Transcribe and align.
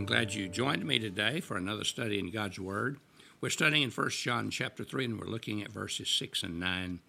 I'm 0.00 0.06
glad 0.06 0.32
you 0.32 0.48
joined 0.48 0.86
me 0.86 0.98
today 0.98 1.40
for 1.40 1.58
another 1.58 1.84
study 1.84 2.18
in 2.18 2.30
God's 2.30 2.58
Word. 2.58 2.96
We're 3.42 3.50
studying 3.50 3.82
in 3.82 3.90
1 3.90 4.08
John 4.08 4.48
chapter 4.48 4.82
3 4.82 5.04
and 5.04 5.20
we're 5.20 5.26
looking 5.26 5.62
at 5.62 5.70
verses 5.70 6.08
6 6.08 6.42
and 6.42 6.58
9 6.58 7.00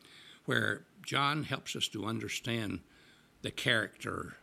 where 0.43 0.81
John 1.01 1.43
helps 1.43 1.73
us 1.77 1.87
to 1.87 2.03
understand 2.03 2.81
the 3.43 3.49
character 3.49 4.35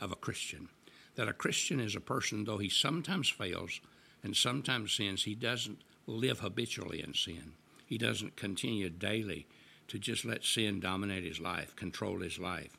of 0.00 0.12
a 0.12 0.14
Christian. 0.14 0.68
That 1.16 1.26
a 1.26 1.32
Christian 1.32 1.80
is 1.80 1.96
a 1.96 2.00
person 2.00 2.44
though 2.44 2.58
he 2.58 2.68
sometimes 2.68 3.30
fails 3.30 3.80
and 4.22 4.36
sometimes 4.36 4.92
sins, 4.92 5.24
he 5.24 5.34
doesn't 5.34 5.80
live 6.06 6.38
habitually 6.38 7.02
in 7.02 7.14
sin. 7.14 7.54
He 7.84 7.98
doesn't 7.98 8.36
continue 8.36 8.90
daily 8.90 9.48
to 9.88 9.98
just 9.98 10.24
let 10.24 10.44
sin 10.44 10.78
dominate 10.78 11.24
his 11.24 11.40
life, 11.40 11.74
control 11.74 12.20
his 12.20 12.38
life, 12.38 12.76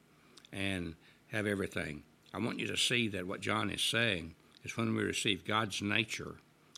and 0.53 0.95
have 1.33 1.45
everything. 1.45 2.03
I 2.33 2.37
want 2.37 2.59
you 2.59 2.67
to 2.67 2.77
see 2.77 3.09
that 3.09 3.27
what 3.27 3.41
John 3.41 3.69
is 3.69 3.81
saying 3.81 4.35
is 4.63 4.77
when 4.77 4.95
we 4.95 5.03
receive 5.03 5.45
God's 5.45 5.81
nature, 5.81 6.35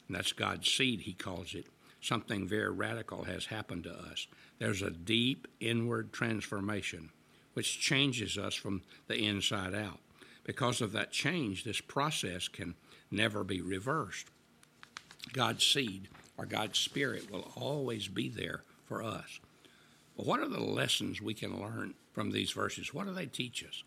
and 0.07 0.15
that's 0.15 0.33
God's 0.33 0.71
seed, 0.71 1.01
he 1.01 1.13
calls 1.13 1.53
it, 1.53 1.65
something 2.01 2.47
very 2.47 2.69
radical 2.69 3.23
has 3.23 3.45
happened 3.45 3.83
to 3.85 3.93
us. 3.93 4.27
There's 4.59 4.81
a 4.81 4.91
deep 4.91 5.47
inward 5.59 6.11
transformation 6.13 7.09
which 7.53 7.79
changes 7.79 8.37
us 8.37 8.55
from 8.55 8.81
the 9.07 9.15
inside 9.15 9.73
out. 9.73 9.99
Because 10.43 10.81
of 10.81 10.91
that 10.93 11.11
change, 11.11 11.63
this 11.63 11.81
process 11.81 12.47
can 12.47 12.75
never 13.11 13.43
be 13.43 13.61
reversed. 13.61 14.27
God's 15.33 15.65
seed 15.65 16.07
or 16.37 16.45
God's 16.45 16.79
spirit 16.79 17.31
will 17.31 17.51
always 17.55 18.07
be 18.07 18.29
there 18.29 18.63
for 18.85 19.03
us. 19.03 19.39
But 20.17 20.25
what 20.25 20.39
are 20.39 20.47
the 20.47 20.59
lessons 20.59 21.21
we 21.21 21.33
can 21.33 21.61
learn 21.61 21.93
from 22.13 22.31
these 22.31 22.51
verses? 22.51 22.93
What 22.93 23.05
do 23.05 23.13
they 23.13 23.27
teach 23.27 23.63
us? 23.63 23.83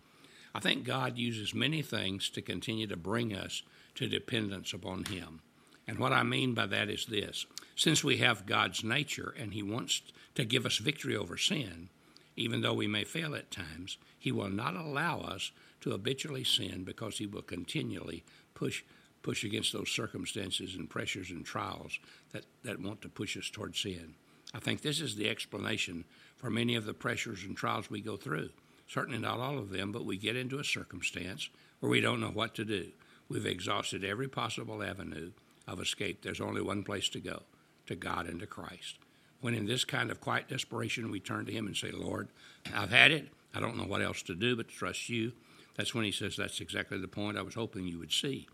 I 0.55 0.61
think 0.61 0.85
God 0.85 1.19
uses 1.19 1.55
many 1.55 1.83
things 1.83 2.29
to 2.31 2.43
continue 2.43 2.87
to 2.87 2.97
bring 2.97 3.35
us 3.35 3.63
to 3.97 4.07
dependence 4.07 4.73
upon 4.73 5.05
Him. 5.05 5.41
And 5.87 5.99
what 5.99 6.13
I 6.13 6.23
mean 6.23 6.55
by 6.55 6.67
that 6.67 6.89
is 6.89 7.07
this 7.07 7.47
since 7.77 8.05
we 8.05 8.19
have 8.19 8.47
God's 8.47 8.85
nature 8.85 9.35
and 9.39 9.53
He 9.53 9.63
wants 9.63 10.03
to 10.37 10.45
give 10.45 10.65
us 10.65 10.79
victory 10.79 11.17
over 11.17 11.37
sin, 11.37 11.89
even 12.37 12.61
though 12.61 12.75
we 12.75 12.87
may 12.87 13.05
fail 13.05 13.35
at 13.35 13.51
times, 13.51 13.99
He 14.19 14.33
will 14.33 14.49
not 14.49 14.77
allow 14.77 15.21
us 15.21 15.51
to 15.81 15.91
habitually 15.91 16.45
sin 16.45 16.85
because 16.85 17.19
He 17.19 17.27
will 17.27 17.43
continually 17.43 18.25
push 18.55 18.83
push 19.25 19.43
against 19.43 19.73
those 19.73 19.91
circumstances 19.91 20.75
and 20.75 20.91
pressures 20.91 21.31
and 21.31 21.47
trials 21.47 21.99
that, 22.33 22.45
that 22.63 22.79
want 22.79 23.01
to 23.01 23.09
push 23.09 23.39
us 23.39 23.49
toward 23.49 23.75
sin. 23.75 24.15
I 24.53 24.61
think 24.61 24.83
this 24.83 25.01
is 25.01 25.17
the 25.17 25.31
explanation 25.31 26.05
for 26.37 26.51
many 26.51 26.77
of 26.77 26.85
the 26.85 26.93
pressures 26.93 27.43
and 27.43 27.57
trials 27.57 27.89
we 27.89 28.03
go 28.03 28.19
through. 28.19 28.51
Certainly 28.87 29.19
not 29.19 29.41
all 29.41 29.59
of 29.59 29.71
them, 29.71 29.93
but 29.93 30.05
we 30.05 30.17
get 30.17 30.37
into 30.37 30.59
a 30.59 30.65
circumstance 30.65 31.49
where 31.81 31.91
we 31.91 32.01
don't 32.01 32.21
know 32.21 32.29
what 32.29 32.55
to 32.55 32.65
do. 32.65 32.89
We've 33.29 33.47
exhausted 33.47 34.05
every 34.05 34.29
possible 34.29 34.83
avenue 34.83 35.33
of 35.67 35.81
escape. 35.81 36.23
There's 36.23 36.41
only 36.41 36.61
one 36.61 36.83
place 36.83 37.09
to 37.11 37.21
go 37.21 37.43
to 37.87 37.97
God 37.97 38.27
and 38.27 38.41
to 38.41 38.47
Christ. 38.47 38.99
When 39.41 39.55
in 39.55 39.67
this 39.67 39.85
kind 39.85 40.11
of 40.11 40.21
quiet 40.21 40.49
desperation, 40.49 41.11
we 41.11 41.21
turn 41.21 41.47
to 41.47 41.53
Him 41.53 41.67
and 41.67 41.77
say, 41.77 41.91
Lord, 41.91 42.29
I've 42.75 42.91
had 42.91 43.11
it. 43.11 43.29
I 43.55 43.61
don't 43.61 43.77
know 43.77 43.85
what 43.85 44.03
else 44.03 44.23
to 44.23 44.35
do 44.35 44.57
but 44.57 44.69
to 44.69 44.75
trust 44.75 45.09
you. 45.09 45.33
That's 45.77 45.95
when 45.95 46.05
He 46.05 46.13
says, 46.13 46.37
That's 46.37 46.61
exactly 46.61 46.99
the 46.99 47.09
point 47.09 47.39
I 47.39 47.43
was 47.43 47.55
hoping 47.55 47.87
you 47.87 47.99
would 47.99 48.13
see. 48.13 48.47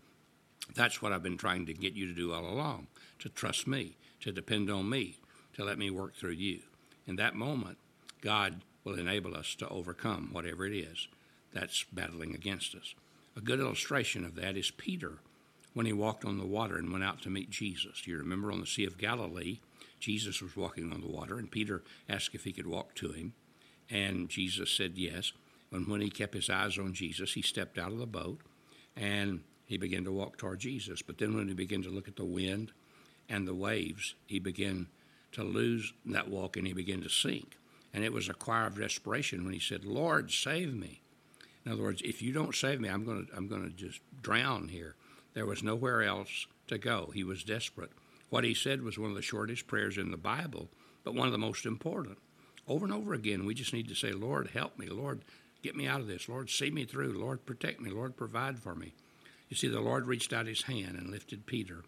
That's 0.75 1.01
what 1.01 1.11
I've 1.11 1.23
been 1.23 1.37
trying 1.37 1.65
to 1.65 1.73
get 1.73 1.93
you 1.93 2.07
to 2.07 2.13
do 2.13 2.33
all 2.33 2.45
along 2.45 2.87
to 3.19 3.29
trust 3.29 3.67
me, 3.67 3.95
to 4.21 4.31
depend 4.31 4.69
on 4.69 4.89
me, 4.89 5.17
to 5.53 5.63
let 5.63 5.77
me 5.77 5.89
work 5.89 6.15
through 6.15 6.31
you. 6.31 6.59
In 7.05 7.15
that 7.17 7.35
moment, 7.35 7.77
God 8.21 8.61
will 8.83 8.97
enable 8.97 9.35
us 9.35 9.55
to 9.55 9.67
overcome 9.69 10.29
whatever 10.31 10.65
it 10.65 10.73
is 10.73 11.07
that's 11.53 11.85
battling 11.91 12.33
against 12.33 12.75
us. 12.75 12.95
A 13.35 13.41
good 13.41 13.59
illustration 13.59 14.25
of 14.25 14.35
that 14.35 14.57
is 14.57 14.71
Peter 14.71 15.19
when 15.73 15.85
he 15.85 15.93
walked 15.93 16.25
on 16.25 16.37
the 16.37 16.45
water 16.45 16.77
and 16.77 16.91
went 16.91 17.03
out 17.03 17.21
to 17.21 17.29
meet 17.29 17.49
Jesus. 17.49 18.05
You 18.05 18.17
remember 18.17 18.51
on 18.51 18.59
the 18.59 18.65
Sea 18.65 18.85
of 18.85 18.97
Galilee, 18.97 19.59
Jesus 19.99 20.41
was 20.41 20.57
walking 20.57 20.91
on 20.91 21.01
the 21.01 21.07
water, 21.07 21.37
and 21.37 21.49
Peter 21.49 21.83
asked 22.09 22.33
if 22.33 22.43
he 22.43 22.51
could 22.51 22.67
walk 22.67 22.95
to 22.95 23.11
him, 23.11 23.33
and 23.89 24.29
Jesus 24.29 24.71
said 24.71 24.93
yes. 24.95 25.31
And 25.71 25.87
when 25.87 26.01
he 26.01 26.09
kept 26.09 26.33
his 26.33 26.49
eyes 26.49 26.77
on 26.77 26.93
Jesus, 26.93 27.33
he 27.33 27.41
stepped 27.41 27.77
out 27.77 27.91
of 27.91 27.99
the 27.99 28.05
boat 28.05 28.41
and 28.95 29.41
he 29.65 29.77
began 29.77 30.03
to 30.03 30.11
walk 30.11 30.37
toward 30.37 30.59
Jesus. 30.59 31.01
But 31.01 31.17
then 31.17 31.35
when 31.35 31.47
he 31.47 31.53
began 31.53 31.81
to 31.83 31.89
look 31.89 32.07
at 32.07 32.17
the 32.17 32.25
wind 32.25 32.73
and 33.29 33.47
the 33.47 33.55
waves, 33.55 34.15
he 34.25 34.39
began 34.39 34.87
to 35.33 35.43
lose 35.43 35.93
that 36.05 36.29
walk 36.29 36.57
and 36.57 36.67
he 36.67 36.73
began 36.73 37.01
to 37.01 37.09
sink. 37.09 37.57
And 37.93 38.03
it 38.03 38.13
was 38.13 38.29
a 38.29 38.33
cry 38.33 38.65
of 38.65 38.79
desperation 38.79 39.43
when 39.43 39.53
he 39.53 39.59
said, 39.59 39.83
Lord, 39.83 40.31
save 40.31 40.73
me. 40.73 41.01
In 41.65 41.71
other 41.71 41.83
words, 41.83 42.01
if 42.03 42.21
you 42.21 42.31
don't 42.31 42.55
save 42.55 42.79
me, 42.79 42.89
I'm 42.89 43.03
going 43.03 43.27
to, 43.27 43.35
I'm 43.35 43.47
going 43.47 43.63
to 43.63 43.75
just 43.75 43.99
drown 44.21 44.69
here. 44.69 44.95
There 45.33 45.45
was 45.45 45.63
nowhere 45.63 46.03
else 46.03 46.47
to 46.67 46.77
go. 46.77 47.11
He 47.13 47.23
was 47.23 47.43
desperate. 47.43 47.91
What 48.29 48.43
he 48.43 48.53
said 48.53 48.81
was 48.81 48.97
one 48.97 49.09
of 49.09 49.15
the 49.15 49.21
shortest 49.21 49.67
prayers 49.67 49.97
in 49.97 50.11
the 50.11 50.17
Bible, 50.17 50.69
but 51.03 51.13
one 51.13 51.27
of 51.27 51.33
the 51.33 51.37
most 51.37 51.65
important. 51.65 52.17
Over 52.67 52.85
and 52.85 52.93
over 52.93 53.13
again, 53.13 53.45
we 53.45 53.53
just 53.53 53.73
need 53.73 53.89
to 53.89 53.95
say, 53.95 54.11
Lord, 54.11 54.51
help 54.53 54.79
me. 54.79 54.87
Lord, 54.87 55.21
get 55.61 55.75
me 55.75 55.87
out 55.87 55.99
of 55.99 56.07
this. 56.07 56.29
Lord, 56.29 56.49
see 56.49 56.71
me 56.71 56.85
through. 56.85 57.19
Lord, 57.19 57.45
protect 57.45 57.81
me. 57.81 57.89
Lord, 57.89 58.15
provide 58.15 58.59
for 58.59 58.75
me. 58.75 58.93
You 59.49 59.57
see, 59.57 59.67
the 59.67 59.81
Lord 59.81 60.07
reached 60.07 60.31
out 60.31 60.47
his 60.47 60.63
hand 60.63 60.97
and 60.97 61.09
lifted 61.09 61.45
Peter, 61.45 61.83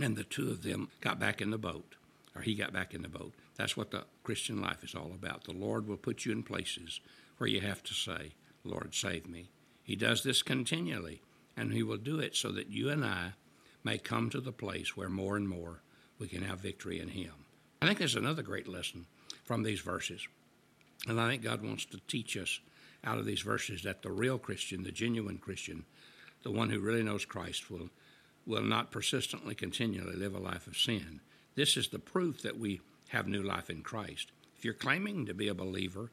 and 0.00 0.16
the 0.16 0.24
two 0.24 0.50
of 0.50 0.62
them 0.62 0.88
got 1.00 1.20
back 1.20 1.40
in 1.40 1.50
the 1.50 1.58
boat, 1.58 1.94
or 2.36 2.42
he 2.42 2.54
got 2.54 2.72
back 2.72 2.92
in 2.92 3.02
the 3.02 3.08
boat. 3.08 3.32
That's 3.56 3.76
what 3.76 3.90
the 3.90 4.04
Christian 4.22 4.60
life 4.60 4.84
is 4.84 4.94
all 4.94 5.12
about. 5.14 5.44
The 5.44 5.52
Lord 5.52 5.88
will 5.88 5.96
put 5.96 6.24
you 6.24 6.32
in 6.32 6.42
places 6.42 7.00
where 7.38 7.48
you 7.48 7.60
have 7.60 7.82
to 7.84 7.94
say, 7.94 8.34
Lord, 8.64 8.94
save 8.94 9.26
me. 9.26 9.50
He 9.82 9.96
does 9.96 10.22
this 10.22 10.42
continually, 10.42 11.22
and 11.56 11.72
He 11.72 11.82
will 11.82 11.96
do 11.96 12.18
it 12.18 12.36
so 12.36 12.50
that 12.52 12.70
you 12.70 12.90
and 12.90 13.04
I 13.04 13.32
may 13.84 13.98
come 13.98 14.30
to 14.30 14.40
the 14.40 14.52
place 14.52 14.96
where 14.96 15.08
more 15.08 15.36
and 15.36 15.48
more 15.48 15.80
we 16.18 16.28
can 16.28 16.42
have 16.42 16.60
victory 16.60 17.00
in 17.00 17.08
Him. 17.08 17.32
I 17.80 17.86
think 17.86 17.98
there's 17.98 18.16
another 18.16 18.42
great 18.42 18.68
lesson 18.68 19.06
from 19.44 19.62
these 19.62 19.80
verses. 19.80 20.26
And 21.06 21.20
I 21.20 21.28
think 21.28 21.42
God 21.42 21.62
wants 21.62 21.84
to 21.86 22.00
teach 22.08 22.36
us 22.36 22.60
out 23.04 23.18
of 23.18 23.26
these 23.26 23.42
verses 23.42 23.82
that 23.84 24.02
the 24.02 24.10
real 24.10 24.38
Christian, 24.38 24.82
the 24.82 24.90
genuine 24.90 25.38
Christian, 25.38 25.84
the 26.42 26.50
one 26.50 26.70
who 26.70 26.80
really 26.80 27.02
knows 27.02 27.24
Christ, 27.24 27.70
will, 27.70 27.90
will 28.44 28.64
not 28.64 28.90
persistently, 28.90 29.54
continually 29.54 30.16
live 30.16 30.34
a 30.34 30.40
life 30.40 30.66
of 30.66 30.76
sin. 30.76 31.20
This 31.56 31.76
is 31.76 31.88
the 31.88 31.98
proof 31.98 32.42
that 32.42 32.58
we 32.58 32.80
have 33.08 33.26
new 33.26 33.42
life 33.42 33.70
in 33.70 33.82
Christ. 33.82 34.30
If 34.56 34.64
you're 34.64 34.74
claiming 34.74 35.26
to 35.26 35.34
be 35.34 35.48
a 35.48 35.54
believer 35.54 36.10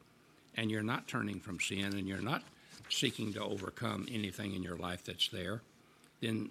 and 0.56 0.70
you're 0.70 0.82
not 0.82 1.06
turning 1.06 1.38
from 1.38 1.60
sin 1.60 1.94
and 1.96 2.08
you're 2.08 2.20
not 2.20 2.42
seeking 2.88 3.32
to 3.34 3.42
overcome 3.42 4.06
anything 4.10 4.54
in 4.54 4.62
your 4.62 4.76
life 4.76 5.04
that's 5.04 5.28
there, 5.28 5.62
then 6.20 6.50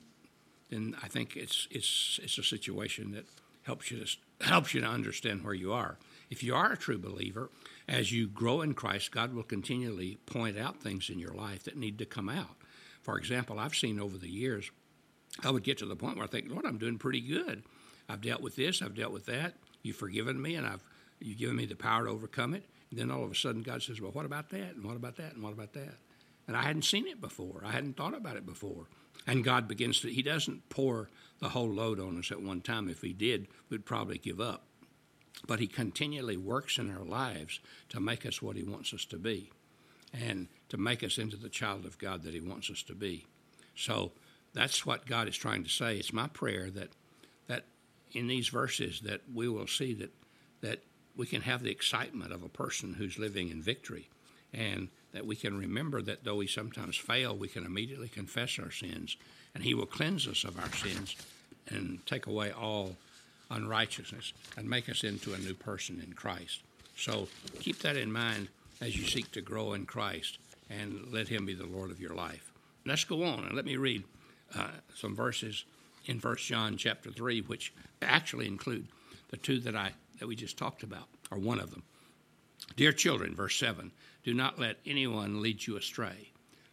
then 0.70 0.96
I 1.04 1.08
think 1.08 1.36
it's 1.36 1.68
it's 1.72 2.20
it's 2.24 2.38
a 2.38 2.44
situation 2.44 3.12
that 3.12 3.26
helps 3.64 3.92
you 3.92 4.04
to 4.04 4.46
helps 4.46 4.74
you 4.74 4.82
to 4.82 4.88
understand 4.88 5.44
where 5.44 5.54
you 5.54 5.74
are. 5.74 5.98
If 6.30 6.44
you 6.44 6.56
are 6.56 6.72
a 6.72 6.78
true 6.78 6.98
believer, 6.98 7.50
as 7.88 8.12
you 8.12 8.28
grow 8.28 8.62
in 8.62 8.74
Christ, 8.74 9.12
God 9.12 9.34
will 9.34 9.44
continually 9.44 10.18
point 10.26 10.58
out 10.58 10.82
things 10.82 11.10
in 11.10 11.20
your 11.20 11.34
life 11.34 11.64
that 11.64 11.78
need 11.78 11.98
to 12.00 12.06
come 12.06 12.30
out. 12.30 12.56
For 13.02 13.18
example, 13.18 13.60
I've 13.60 13.76
seen 13.76 14.00
over 14.00 14.18
the 14.18 14.30
years, 14.30 14.72
I 15.44 15.52
would 15.52 15.64
get 15.64 15.78
to 15.80 15.86
the 15.86 15.96
point 15.96 16.16
where 16.16 16.26
I 16.26 16.30
think, 16.30 16.50
Lord, 16.50 16.66
I'm 16.66 16.78
doing 16.78 16.98
pretty 16.98 17.22
good. 17.22 17.64
I've 18.10 18.22
dealt 18.22 18.42
with 18.42 18.56
this, 18.56 18.82
I've 18.82 18.96
dealt 18.96 19.14
with 19.14 19.26
that. 19.28 19.56
You've 19.82 19.96
forgiven 19.96 20.42
me, 20.42 20.56
and 20.56 20.66
I've 20.66 20.84
you've 21.20 21.38
given 21.38 21.56
me 21.56 21.66
the 21.66 21.76
power 21.76 22.06
to 22.06 22.12
overcome 22.12 22.54
it. 22.54 22.64
And 22.92 23.00
then 23.00 23.12
all 23.12 23.24
of 23.24 23.32
a 23.32 23.36
sudden, 23.36 23.64
God 23.64 23.82
says, 23.82 24.00
Well, 24.00 24.12
what 24.12 24.26
about 24.26 24.50
that? 24.50 24.76
And 24.76 24.84
what 24.84 24.96
about 24.96 25.16
that? 25.18 25.34
And 25.34 25.44
what 25.44 25.54
about 25.54 25.74
that? 25.74 25.96
And 26.48 26.58
I 26.58 26.64
hadn't 26.64 26.86
seen 26.86 27.08
it 27.08 27.22
before. 27.22 27.64
I 27.66 27.72
hadn't 27.72 27.98
thought 27.98 28.16
about 28.16 28.38
it 28.38 28.46
before. 28.46 28.88
And 29.26 29.44
God 29.44 29.68
begins 29.68 30.02
to, 30.02 30.10
He 30.10 30.22
doesn't 30.22 30.70
pour 30.70 31.10
the 31.40 31.50
whole 31.50 31.70
load 31.70 32.00
on 32.00 32.18
us 32.20 32.32
at 32.32 32.42
one 32.42 32.62
time. 32.62 32.90
If 32.90 33.02
He 33.02 33.14
did, 33.14 33.48
we'd 33.70 33.86
probably 33.86 34.18
give 34.18 34.42
up. 34.42 34.66
But 35.48 35.60
He 35.60 35.68
continually 35.68 36.38
works 36.38 36.78
in 36.78 36.94
our 36.96 37.04
lives 37.04 37.60
to 37.90 38.00
make 38.00 38.26
us 38.26 38.42
what 38.42 38.58
He 38.58 38.64
wants 38.64 38.94
us 38.94 39.06
to 39.06 39.18
be 39.18 39.52
and 40.14 40.48
to 40.70 40.78
make 40.78 41.04
us 41.04 41.18
into 41.18 41.38
the 41.38 41.50
child 41.50 41.86
of 41.86 41.98
God 41.98 42.24
that 42.24 42.34
He 42.34 42.42
wants 42.42 42.70
us 42.70 42.84
to 42.84 42.94
be. 42.94 43.26
So 43.76 44.12
that's 44.54 44.86
what 44.86 45.06
God 45.06 45.28
is 45.28 45.38
trying 45.38 45.64
to 45.64 45.70
say. 45.70 45.98
It's 45.98 46.14
my 46.14 46.28
prayer 46.28 46.70
that 46.72 46.90
in 48.14 48.28
these 48.28 48.48
verses 48.48 49.02
that 49.02 49.22
we 49.34 49.48
will 49.48 49.68
see 49.68 49.94
that 49.94 50.12
that 50.62 50.80
we 51.16 51.26
can 51.26 51.42
have 51.42 51.62
the 51.62 51.72
excitement 51.72 52.32
of 52.32 52.44
a 52.44 52.50
person 52.50 52.94
who's 52.94 53.20
living 53.20 53.50
in 53.50 53.62
victory 53.62 54.10
and 54.54 54.88
that 55.14 55.26
we 55.26 55.36
can 55.36 55.58
remember 55.58 56.02
that 56.02 56.24
though 56.24 56.36
we 56.36 56.48
sometimes 56.48 56.98
fail, 56.98 57.36
we 57.36 57.48
can 57.48 57.66
immediately 57.66 58.08
confess 58.08 58.60
our 58.60 58.72
sins, 58.72 59.16
and 59.54 59.64
He 59.64 59.74
will 59.74 59.86
cleanse 59.86 60.28
us 60.28 60.44
of 60.44 60.60
our 60.60 60.72
sins 60.72 61.16
and 61.70 62.06
take 62.06 62.28
away 62.28 62.52
all 62.52 62.96
unrighteousness 63.52 64.34
and 64.58 64.70
make 64.70 64.90
us 64.90 65.04
into 65.04 65.34
a 65.34 65.38
new 65.38 65.54
person 65.54 66.02
in 66.06 66.14
Christ. 66.14 66.62
So 66.98 67.28
keep 67.60 67.80
that 67.80 67.96
in 67.96 68.12
mind 68.12 68.50
as 68.82 68.98
you 68.98 69.06
seek 69.06 69.32
to 69.32 69.42
grow 69.42 69.74
in 69.74 69.86
Christ 69.86 70.40
and 70.70 71.08
let 71.12 71.28
Him 71.28 71.46
be 71.46 71.54
the 71.54 71.66
Lord 71.66 71.92
of 71.92 72.00
your 72.00 72.16
life. 72.16 72.52
Let's 72.86 73.04
go 73.04 73.24
on 73.24 73.46
and 73.46 73.56
let 73.56 73.66
me 73.66 73.78
read 73.78 74.04
uh, 74.56 74.68
some 74.96 75.16
verses 75.16 75.66
in 76.06 76.20
First 76.20 76.46
John 76.46 76.78
chapter 76.78 77.12
3, 77.12 77.42
which 77.42 77.74
actually 78.02 78.48
include 78.48 78.88
the 79.30 79.38
two 79.38 79.60
that 79.62 79.76
I 79.76 79.94
that 80.20 80.28
we 80.28 80.36
just 80.36 80.58
talked 80.58 80.84
about, 80.84 81.08
or 81.32 81.38
one 81.38 81.60
of 81.60 81.72
them. 81.72 81.84
Dear 82.76 82.92
children, 82.94 83.36
verse 83.36 83.58
7 83.58 83.92
do 84.24 84.34
not 84.34 84.58
let 84.58 84.78
anyone 84.86 85.42
lead 85.42 85.68
you 85.68 85.76
astray. 85.76 86.32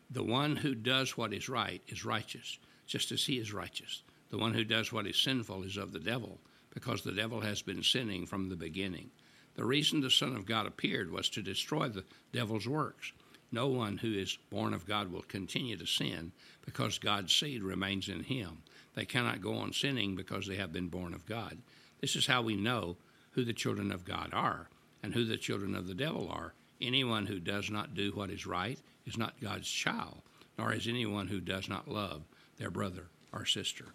The 0.09 0.23
one 0.23 0.57
who 0.57 0.75
does 0.75 1.17
what 1.17 1.33
is 1.33 1.49
right 1.49 1.83
is 1.89 2.05
righteous, 2.05 2.59
just 2.87 3.11
as 3.11 3.27
he 3.27 3.39
is 3.39 3.53
righteous. 3.53 4.03
The 4.31 4.39
one 4.39 4.55
who 4.55 4.65
does 4.65 4.93
what 4.93 5.07
is 5.07 5.17
sinful 5.17 5.65
is 5.65 5.77
of 5.77 5.93
the 5.93 5.99
devil, 5.99 6.39
because 6.73 7.03
the 7.03 7.13
devil 7.13 7.41
has 7.41 7.61
been 7.61 7.83
sinning 7.83 8.27
from 8.27 8.49
the 8.49 8.57
beginning. 8.57 9.11
The 9.57 9.65
reason 9.65 10.01
the 10.01 10.11
Son 10.11 10.37
of 10.37 10.47
God 10.47 10.67
appeared 10.67 11.11
was 11.11 11.29
to 11.31 11.43
destroy 11.43 11.89
the 11.89 12.05
devil's 12.33 12.69
works. 12.69 13.13
No 13.51 13.67
one 13.67 13.97
who 13.97 14.13
is 14.13 14.39
born 14.49 14.73
of 14.73 14.87
God 14.87 15.11
will 15.11 15.23
continue 15.23 15.77
to 15.77 15.87
sin 15.87 16.31
because 16.65 16.99
God's 16.99 17.35
seed 17.35 17.65
remains 17.65 18.09
in 18.09 18.23
him. 18.23 18.59
They 18.95 19.05
cannot 19.05 19.41
go 19.41 19.55
on 19.55 19.73
sinning 19.73 20.17
because 20.17 20.47
they 20.47 20.57
have 20.57 20.73
been 20.73 20.89
born 20.89 21.15
of 21.15 21.27
God. 21.27 21.59
This 22.01 22.17
is 22.17 22.27
how 22.27 22.43
we 22.43 22.57
know 22.57 22.97
who 23.33 23.45
the 23.45 23.53
children 23.53 23.93
of 23.93 24.05
God 24.05 24.31
are 24.33 24.69
and 25.03 25.15
who 25.15 25.25
the 25.25 25.37
children 25.37 25.75
of 25.75 25.87
the 25.87 25.95
devil 25.95 26.29
are. 26.31 26.55
Anyone 26.81 27.27
who 27.27 27.39
does 27.39 27.71
not 27.71 27.95
do 27.95 28.11
what 28.13 28.31
is 28.31 28.47
right 28.47 28.79
is 29.07 29.19
not 29.19 29.41
God's 29.41 29.71
child, 29.71 30.23
nor 30.59 30.73
is 30.73 30.87
anyone 30.87 31.29
who 31.29 31.41
does 31.41 31.69
not 31.69 31.89
love 31.89 32.23
their 32.59 32.71
brother 32.71 33.07
or 33.33 33.45
sister. 33.45 33.87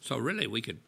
So 0.00 0.16
really, 0.16 0.46
we 0.46 0.62
could 0.62 0.78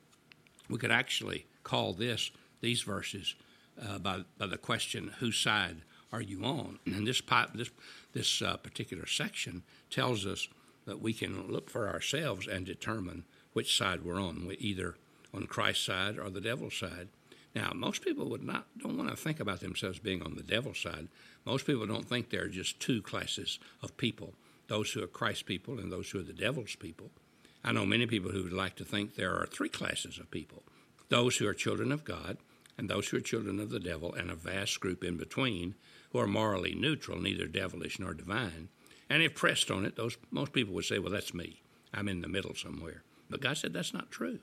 we 0.69 0.79
could 0.79 0.93
actually 0.93 1.47
call 1.65 1.93
this 1.93 2.31
these 2.61 2.83
verses 2.83 3.35
uh, 3.81 3.99
by 3.99 4.21
by 4.39 4.47
the 4.47 4.59
question, 4.59 5.13
"Whose 5.19 5.37
side 5.37 5.79
are 6.13 6.23
you 6.23 6.45
on?" 6.45 6.79
And 6.87 7.07
this 7.07 7.23
this 7.55 7.71
this 8.13 8.43
uh, 8.43 8.57
particular 8.57 9.07
section 9.07 9.63
tells 9.91 10.25
us 10.25 10.49
that 10.87 11.01
we 11.01 11.13
can 11.13 11.49
look 11.49 11.69
for 11.69 11.89
ourselves 11.89 12.47
and 12.47 12.65
determine 12.65 13.25
which 13.53 13.77
side 13.77 14.03
we're 14.03 14.21
on. 14.21 14.47
We're 14.47 14.57
either 14.59 14.97
on 15.33 15.47
Christ's 15.47 15.85
side 15.85 16.19
or 16.19 16.31
the 16.31 16.41
devil's 16.41 16.77
side. 16.77 17.09
Now, 17.55 17.73
most 17.75 18.03
people 18.03 18.29
would 18.31 18.45
not 18.45 18.67
don't 18.79 18.97
want 18.97 19.11
to 19.11 19.17
think 19.17 19.41
about 19.41 19.61
themselves 19.61 19.99
being 19.99 20.23
on 20.23 20.37
the 20.37 20.43
devil's 20.43 20.79
side. 20.79 21.09
Most 21.45 21.67
people 21.67 21.87
don't 21.87 22.09
think 22.09 22.31
there 22.31 22.45
are 22.45 22.49
just 22.49 22.79
two 22.79 23.03
classes 23.03 23.59
of 23.83 23.97
people: 23.97 24.35
those 24.69 24.93
who 24.93 25.03
are 25.03 25.09
Christ's 25.09 25.43
people 25.43 25.79
and 25.79 25.91
those 25.91 26.11
who 26.11 26.21
are 26.21 26.25
the 26.25 26.33
devil's 26.33 26.77
people. 26.77 27.11
I 27.65 27.73
know 27.73 27.85
many 27.85 28.07
people 28.07 28.31
who 28.31 28.45
would 28.45 28.53
like 28.53 28.77
to 28.77 28.85
think 28.85 29.15
there 29.15 29.35
are 29.35 29.47
three 29.47 29.69
classes 29.69 30.19
of 30.19 30.31
people: 30.31 30.63
those 31.09 31.39
who 31.39 31.49
are 31.49 31.55
children 31.55 31.91
of 31.91 32.05
God, 32.05 32.39
and 32.79 32.89
those 32.89 33.09
who 33.09 33.17
are 33.17 33.21
children 33.21 33.59
of 33.59 33.71
the 33.71 33.81
devil, 33.81 34.15
and 34.15 34.31
a 34.31 34.37
vast 34.37 34.79
group 34.79 35.03
in 35.03 35.17
between 35.17 35.75
who 36.13 36.21
are 36.21 36.27
morally 36.27 36.75
neutral, 36.75 37.21
neither 37.21 37.47
devilish 37.47 37.99
nor 37.99 38.15
divine. 38.15 38.69
And 39.09 39.25
if 39.25 39.35
pressed 39.35 39.73
on 39.73 39.85
it, 39.85 39.97
those 39.97 40.17
most 40.31 40.53
people 40.53 40.73
would 40.75 40.85
say, 40.85 41.01
"Well, 41.01 41.13
that's 41.13 41.35
me. 41.35 41.63
I'm 41.93 42.09
in 42.09 42.21
the 42.21 42.29
middle 42.29 42.55
somewhere." 42.55 43.03
But 43.31 43.41
God 43.41 43.57
said 43.57 43.73
that's 43.73 43.95
not 43.95 44.11
true. 44.11 44.41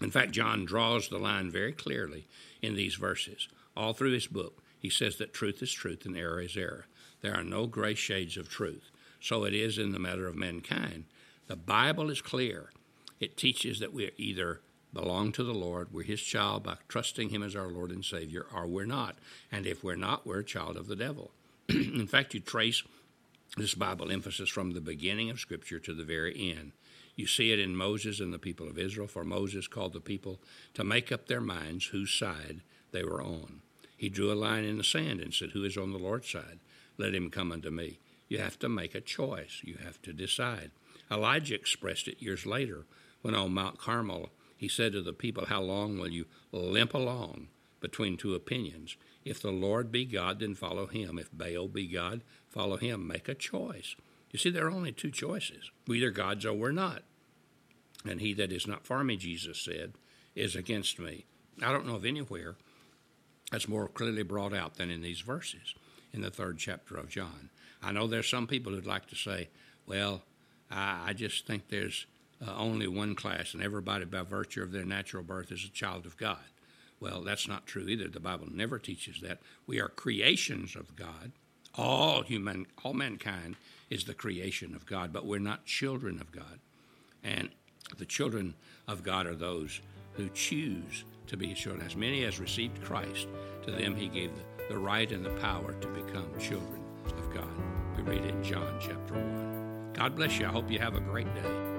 In 0.00 0.10
fact, 0.10 0.32
John 0.32 0.64
draws 0.64 1.08
the 1.08 1.18
line 1.18 1.50
very 1.50 1.72
clearly 1.72 2.26
in 2.62 2.74
these 2.74 2.94
verses. 2.94 3.48
All 3.76 3.92
through 3.92 4.12
his 4.12 4.26
book, 4.26 4.62
he 4.78 4.88
says 4.88 5.16
that 5.16 5.34
truth 5.34 5.62
is 5.62 5.72
truth 5.72 6.06
and 6.06 6.16
error 6.16 6.40
is 6.40 6.56
error. 6.56 6.86
There 7.20 7.34
are 7.34 7.44
no 7.44 7.66
gray 7.66 7.94
shades 7.94 8.36
of 8.36 8.48
truth. 8.48 8.90
So 9.20 9.44
it 9.44 9.52
is 9.52 9.76
in 9.76 9.92
the 9.92 9.98
matter 9.98 10.26
of 10.26 10.36
mankind. 10.36 11.04
The 11.48 11.56
Bible 11.56 12.08
is 12.10 12.22
clear. 12.22 12.70
It 13.18 13.36
teaches 13.36 13.80
that 13.80 13.92
we 13.92 14.10
either 14.16 14.60
belong 14.92 15.32
to 15.32 15.44
the 15.44 15.54
Lord, 15.54 15.88
we're 15.92 16.02
his 16.02 16.22
child 16.22 16.64
by 16.64 16.76
trusting 16.88 17.28
him 17.28 17.42
as 17.42 17.54
our 17.54 17.68
Lord 17.68 17.90
and 17.90 18.04
Savior, 18.04 18.46
or 18.54 18.66
we're 18.66 18.86
not. 18.86 19.16
And 19.52 19.66
if 19.66 19.84
we're 19.84 19.96
not, 19.96 20.26
we're 20.26 20.40
a 20.40 20.44
child 20.44 20.76
of 20.76 20.88
the 20.88 20.96
devil. 20.96 21.30
in 21.68 22.06
fact, 22.06 22.34
you 22.34 22.40
trace 22.40 22.82
this 23.56 23.74
Bible 23.74 24.10
emphasis 24.10 24.48
from 24.48 24.72
the 24.72 24.80
beginning 24.80 25.30
of 25.30 25.40
Scripture 25.40 25.78
to 25.80 25.92
the 25.92 26.04
very 26.04 26.52
end. 26.52 26.72
You 27.16 27.26
see 27.26 27.52
it 27.52 27.58
in 27.58 27.76
Moses 27.76 28.20
and 28.20 28.32
the 28.32 28.38
people 28.38 28.68
of 28.68 28.78
Israel, 28.78 29.06
for 29.06 29.24
Moses 29.24 29.66
called 29.66 29.92
the 29.92 30.00
people 30.00 30.40
to 30.74 30.84
make 30.84 31.10
up 31.10 31.26
their 31.26 31.40
minds 31.40 31.86
whose 31.86 32.12
side 32.12 32.62
they 32.92 33.02
were 33.02 33.22
on. 33.22 33.60
He 33.96 34.08
drew 34.08 34.32
a 34.32 34.34
line 34.34 34.64
in 34.64 34.78
the 34.78 34.84
sand 34.84 35.20
and 35.20 35.34
said, 35.34 35.50
Who 35.50 35.64
is 35.64 35.76
on 35.76 35.92
the 35.92 35.98
Lord's 35.98 36.30
side? 36.30 36.60
Let 36.96 37.14
him 37.14 37.30
come 37.30 37.52
unto 37.52 37.70
me. 37.70 37.98
You 38.28 38.38
have 38.38 38.58
to 38.60 38.68
make 38.68 38.94
a 38.94 39.00
choice. 39.00 39.60
You 39.62 39.76
have 39.84 40.00
to 40.02 40.12
decide. 40.12 40.70
Elijah 41.10 41.56
expressed 41.56 42.08
it 42.08 42.22
years 42.22 42.46
later 42.46 42.86
when 43.22 43.34
on 43.34 43.52
Mount 43.52 43.78
Carmel 43.78 44.30
he 44.56 44.68
said 44.68 44.92
to 44.92 45.02
the 45.02 45.12
people, 45.12 45.46
How 45.46 45.60
long 45.60 45.98
will 45.98 46.08
you 46.08 46.26
limp 46.52 46.94
along 46.94 47.48
between 47.80 48.16
two 48.16 48.34
opinions? 48.34 48.96
If 49.24 49.40
the 49.40 49.50
Lord 49.50 49.90
be 49.90 50.04
God, 50.04 50.40
then 50.40 50.54
follow 50.54 50.86
him. 50.86 51.18
If 51.18 51.30
Baal 51.32 51.68
be 51.68 51.86
God, 51.86 52.22
follow 52.48 52.76
him. 52.76 53.06
Make 53.06 53.28
a 53.28 53.34
choice. 53.34 53.96
You 54.30 54.38
see, 54.38 54.50
there 54.50 54.66
are 54.66 54.70
only 54.70 54.92
two 54.92 55.10
choices. 55.10 55.70
We're 55.86 55.96
either 55.96 56.10
God's 56.10 56.46
or 56.46 56.54
we're 56.54 56.72
not. 56.72 57.02
And 58.08 58.20
he 58.20 58.32
that 58.34 58.52
is 58.52 58.66
not 58.66 58.86
for 58.86 59.04
me, 59.04 59.16
Jesus 59.16 59.60
said, 59.60 59.94
is 60.34 60.56
against 60.56 60.98
me. 60.98 61.26
I 61.62 61.72
don't 61.72 61.86
know 61.86 61.96
of 61.96 62.04
anywhere 62.04 62.56
that's 63.50 63.68
more 63.68 63.88
clearly 63.88 64.22
brought 64.22 64.54
out 64.54 64.76
than 64.76 64.90
in 64.90 65.02
these 65.02 65.20
verses 65.20 65.74
in 66.12 66.22
the 66.22 66.30
third 66.30 66.58
chapter 66.58 66.96
of 66.96 67.08
John. 67.08 67.50
I 67.82 67.92
know 67.92 68.06
there's 68.06 68.28
some 68.28 68.46
people 68.46 68.72
who'd 68.72 68.86
like 68.86 69.06
to 69.08 69.16
say, 69.16 69.48
well, 69.86 70.22
I, 70.70 71.08
I 71.08 71.12
just 71.12 71.46
think 71.46 71.68
there's 71.68 72.06
uh, 72.46 72.54
only 72.56 72.86
one 72.86 73.14
class, 73.14 73.54
and 73.54 73.62
everybody, 73.62 74.04
by 74.04 74.22
virtue 74.22 74.62
of 74.62 74.72
their 74.72 74.84
natural 74.84 75.22
birth, 75.22 75.52
is 75.52 75.64
a 75.64 75.72
child 75.72 76.06
of 76.06 76.16
God. 76.16 76.38
Well, 77.00 77.22
that's 77.22 77.48
not 77.48 77.66
true 77.66 77.88
either. 77.88 78.08
The 78.08 78.20
Bible 78.20 78.48
never 78.52 78.78
teaches 78.78 79.20
that. 79.22 79.38
We 79.66 79.80
are 79.80 79.88
creations 79.88 80.76
of 80.76 80.94
God. 80.96 81.32
All 81.74 82.22
human, 82.22 82.66
all 82.84 82.92
mankind 82.92 83.56
is 83.88 84.04
the 84.04 84.14
creation 84.14 84.74
of 84.74 84.86
God, 84.86 85.12
but 85.12 85.24
we're 85.24 85.38
not 85.38 85.64
children 85.64 86.20
of 86.20 86.30
God. 86.30 86.60
And 87.24 87.48
the 87.96 88.04
children 88.04 88.54
of 88.86 89.02
God 89.02 89.26
are 89.26 89.34
those 89.34 89.80
who 90.12 90.28
choose 90.30 91.04
to 91.26 91.36
be 91.36 91.54
children. 91.54 91.86
As 91.86 91.96
many 91.96 92.24
as 92.24 92.38
received 92.38 92.82
Christ, 92.82 93.28
to 93.64 93.70
them 93.70 93.96
he 93.96 94.08
gave 94.08 94.32
the, 94.34 94.74
the 94.74 94.78
right 94.78 95.10
and 95.10 95.24
the 95.24 95.30
power 95.40 95.72
to 95.72 95.88
become 95.88 96.28
children 96.38 96.82
of 97.06 97.34
God. 97.34 97.48
We 97.96 98.02
read 98.02 98.24
in 98.24 98.42
John 98.42 98.78
chapter 98.80 99.14
1. 99.14 99.92
God 99.94 100.16
bless 100.16 100.38
you. 100.38 100.46
I 100.46 100.50
hope 100.50 100.70
you 100.70 100.78
have 100.78 100.94
a 100.94 101.00
great 101.00 101.32
day. 101.34 101.69